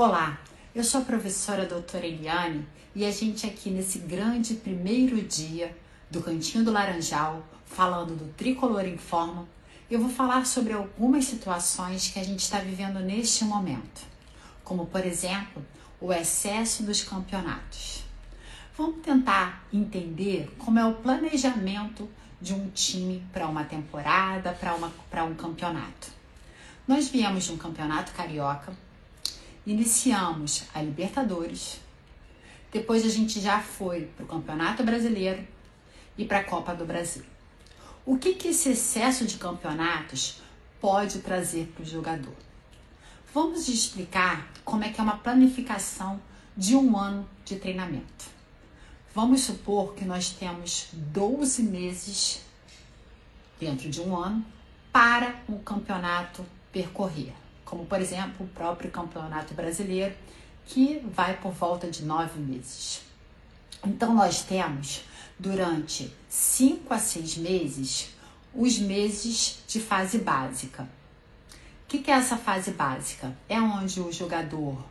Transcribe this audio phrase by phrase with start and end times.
[0.00, 0.38] Olá,
[0.76, 2.64] eu sou a professora doutora Eliane
[2.94, 5.76] e a gente aqui nesse grande primeiro dia
[6.08, 9.48] do Cantinho do Laranjal, falando do Tricolor em Forma,
[9.90, 14.02] eu vou falar sobre algumas situações que a gente está vivendo neste momento,
[14.62, 15.66] como por exemplo
[16.00, 18.04] o excesso dos campeonatos.
[18.76, 22.08] Vamos tentar entender como é o planejamento
[22.40, 24.56] de um time para uma temporada,
[25.10, 26.12] para um campeonato.
[26.86, 28.72] Nós viemos de um campeonato carioca,
[29.68, 31.78] iniciamos a Libertadores,
[32.72, 35.46] depois a gente já foi para o Campeonato Brasileiro
[36.16, 37.22] e para a Copa do Brasil.
[38.06, 40.40] O que, que esse excesso de campeonatos
[40.80, 42.32] pode trazer para o jogador?
[43.34, 46.18] Vamos explicar como é que é uma planificação
[46.56, 48.24] de um ano de treinamento.
[49.14, 52.40] Vamos supor que nós temos 12 meses
[53.60, 54.42] dentro de um ano
[54.90, 57.34] para o campeonato percorrer,
[57.68, 60.14] como por exemplo o próprio campeonato brasileiro,
[60.66, 63.02] que vai por volta de nove meses.
[63.84, 65.02] Então nós temos
[65.38, 68.10] durante cinco a seis meses
[68.54, 70.82] os meses de fase básica.
[70.82, 73.36] O que, que é essa fase básica?
[73.48, 74.82] É onde o jogador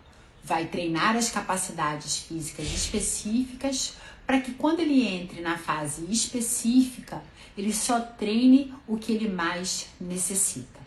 [0.44, 7.22] vai treinar as capacidades físicas específicas para que quando ele entre na fase específica,
[7.58, 10.87] ele só treine o que ele mais necessita.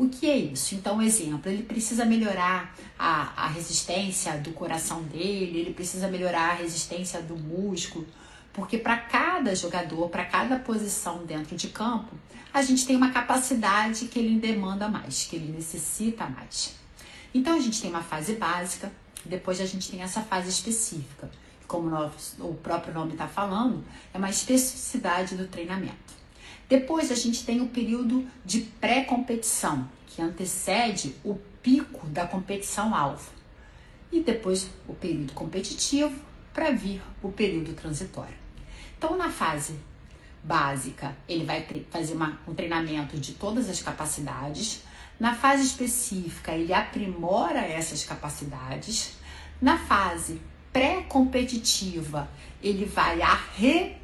[0.00, 0.74] O que é isso?
[0.74, 6.54] Então, exemplo, ele precisa melhorar a, a resistência do coração dele, ele precisa melhorar a
[6.54, 8.06] resistência do músculo,
[8.50, 12.16] porque para cada jogador, para cada posição dentro de campo,
[12.50, 16.76] a gente tem uma capacidade que ele demanda mais, que ele necessita mais.
[17.34, 18.90] Então a gente tem uma fase básica,
[19.22, 21.30] depois a gente tem essa fase específica.
[21.68, 21.94] Como
[22.38, 23.84] o próprio nome está falando,
[24.14, 26.19] é uma especificidade do treinamento.
[26.70, 33.28] Depois a gente tem o período de pré-competição, que antecede o pico da competição alvo.
[34.12, 36.14] E depois o período competitivo
[36.54, 38.36] para vir o período transitório.
[38.96, 39.74] Então, na fase
[40.44, 44.84] básica, ele vai fazer uma, um treinamento de todas as capacidades.
[45.18, 49.14] Na fase específica, ele aprimora essas capacidades.
[49.60, 50.40] Na fase
[50.72, 52.30] pré-competitiva,
[52.62, 53.99] ele vai a re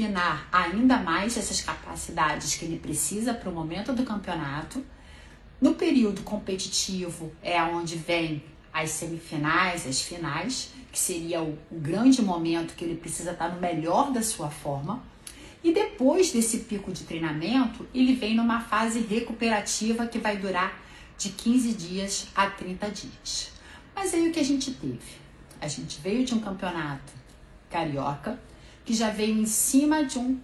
[0.00, 4.82] refinar ainda mais essas capacidades que ele precisa para o momento do campeonato.
[5.60, 12.22] No período competitivo é onde vem as semifinais, as finais, que seria o, o grande
[12.22, 15.02] momento que ele precisa estar no melhor da sua forma.
[15.62, 20.80] E depois desse pico de treinamento, ele vem numa fase recuperativa que vai durar
[21.18, 23.52] de 15 dias a 30 dias.
[23.94, 25.20] Mas aí o que a gente teve?
[25.60, 27.12] A gente veio de um campeonato
[27.68, 28.38] carioca,
[28.90, 30.36] que já veio em cima de um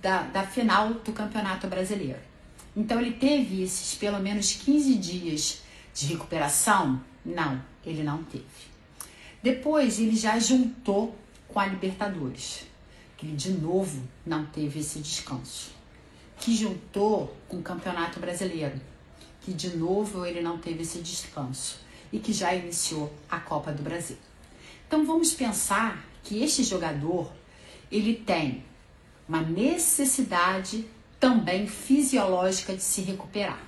[0.00, 2.20] da, da final do Campeonato Brasileiro.
[2.74, 7.04] Então ele teve esses pelo menos 15 dias de recuperação?
[7.22, 8.46] Não, ele não teve.
[9.42, 11.14] Depois ele já juntou
[11.46, 12.64] com a Libertadores,
[13.14, 15.72] que ele de novo não teve esse descanso.
[16.38, 18.80] Que juntou com o Campeonato Brasileiro,
[19.42, 21.78] que de novo ele não teve esse descanso
[22.10, 24.16] e que já iniciou a Copa do Brasil.
[24.88, 27.30] Então vamos pensar que este jogador
[27.92, 28.64] ele tem
[29.28, 30.86] uma necessidade
[31.20, 33.62] também fisiológica de se recuperar.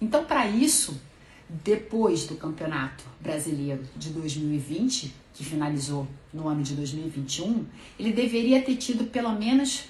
[0.00, 1.00] Então, para isso,
[1.48, 7.66] depois do Campeonato Brasileiro de 2020, que finalizou no ano de 2021,
[7.98, 9.84] ele deveria ter tido pelo menos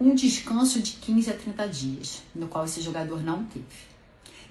[0.00, 3.66] um descanso de 15 a 30 dias, no qual esse jogador não teve.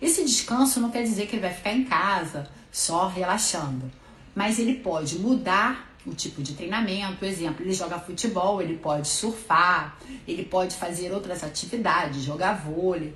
[0.01, 3.91] Esse descanso não quer dizer que ele vai ficar em casa só relaxando,
[4.39, 7.25] mas ele pode mudar o tipo de treinamento.
[7.25, 13.13] Exemplo, ele joga futebol, ele pode surfar, ele pode fazer outras atividades, jogar vôlei.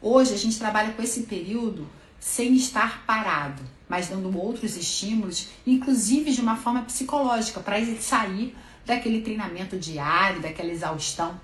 [0.00, 1.86] Hoje a gente trabalha com esse período
[2.18, 8.56] sem estar parado, mas dando outros estímulos, inclusive de uma forma psicológica, para ele sair
[8.86, 11.38] daquele treinamento diário, daquela exaustão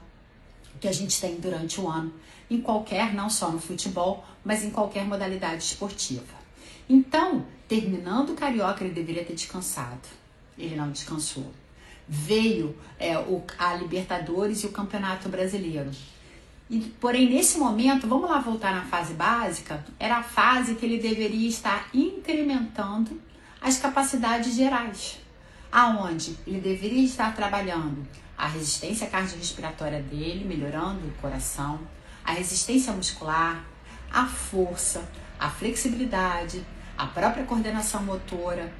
[0.80, 2.14] que a gente tem durante o ano,
[2.50, 6.37] em qualquer, não só no futebol, mas em qualquer modalidade esportiva.
[6.88, 10.08] Então, terminando o carioca, ele deveria ter descansado
[10.58, 11.52] ele não descansou.
[12.06, 15.90] Veio é, o, a Libertadores e o Campeonato Brasileiro.
[16.68, 20.98] E, porém, nesse momento, vamos lá voltar na fase básica, era a fase que ele
[20.98, 23.20] deveria estar incrementando
[23.60, 25.18] as capacidades gerais,
[25.72, 31.80] aonde ele deveria estar trabalhando a resistência cardiorrespiratória dele, melhorando o coração,
[32.24, 33.64] a resistência muscular,
[34.10, 35.08] a força,
[35.38, 36.64] a flexibilidade,
[36.98, 38.72] a própria coordenação motora,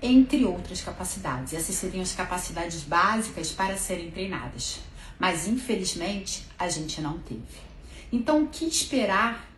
[0.00, 1.52] entre outras capacidades.
[1.52, 4.78] Essas seriam as capacidades básicas para serem treinadas.
[5.18, 7.66] Mas infelizmente a gente não teve.
[8.12, 9.50] Então, o que esperar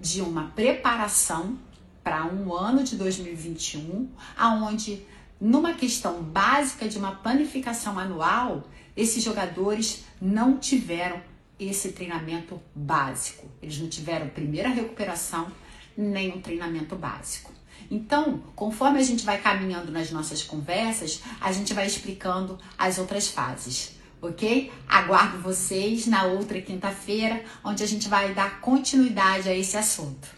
[0.00, 1.56] de uma preparação
[2.02, 5.06] para um ano de 2021, aonde
[5.40, 8.64] numa questão básica de uma planificação anual,
[8.96, 11.22] esses jogadores não tiveram
[11.58, 13.46] esse treinamento básico.
[13.62, 15.52] Eles não tiveram primeira recuperação
[15.96, 17.52] nem um treinamento básico.
[17.90, 23.28] Então, conforme a gente vai caminhando nas nossas conversas, a gente vai explicando as outras
[23.28, 24.72] fases, ok?
[24.88, 30.28] Aguardo vocês na outra quinta-feira, onde a gente vai dar continuidade a esse assunto.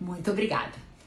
[0.00, 0.91] Muito obrigada!